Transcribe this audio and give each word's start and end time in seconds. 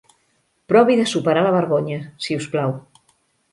Provi 0.73 0.95
de 1.01 1.05
superar 1.11 1.45
la 1.49 1.53
vergonya, 1.57 2.01
si 2.27 2.41
us 2.41 2.51
plau. 2.57 2.77